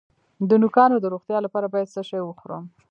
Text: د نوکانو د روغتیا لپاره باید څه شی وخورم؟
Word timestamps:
د 0.49 0.51
نوکانو 0.61 0.95
د 0.99 1.05
روغتیا 1.13 1.37
لپاره 1.45 1.67
باید 1.73 1.93
څه 1.95 2.01
شی 2.09 2.21
وخورم؟ 2.23 2.63